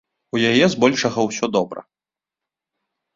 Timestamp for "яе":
0.51-0.65